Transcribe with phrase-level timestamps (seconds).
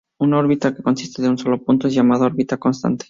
[0.19, 2.99] Una órbita que consiste de un solo punto es llamada órbita constante.